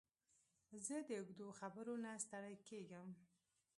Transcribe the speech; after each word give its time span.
زه 0.85 0.95
د 1.07 1.09
اوږدو 1.19 1.47
خبرو 1.59 1.93
نه 2.03 2.11
ستړی 2.25 2.55
کېږم. 2.67 3.09